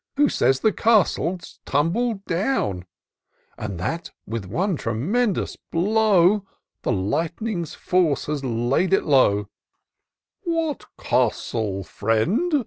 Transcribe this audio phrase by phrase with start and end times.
[0.17, 2.85] Who says the castle's tumbled down,
[3.55, 6.43] And that, with one tremendous blow.
[6.81, 9.47] The lightning's force has laid it low*""
[10.41, 12.51] What castle, friend?"